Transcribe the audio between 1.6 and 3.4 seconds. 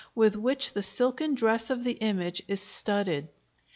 of the image is studded.